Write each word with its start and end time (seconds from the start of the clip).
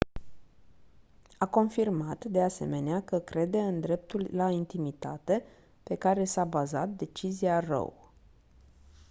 a 1.37 1.47
confirmat 1.47 2.25
de 2.25 2.41
asemenea 2.41 3.01
că 3.03 3.19
crede 3.19 3.59
în 3.61 3.79
dreptul 3.79 4.27
la 4.31 4.49
intimitate 4.49 5.45
pe 5.83 5.95
care 5.95 6.23
s-a 6.25 6.45
bazat 6.45 6.89
decizia 6.89 7.59
roe 7.59 7.93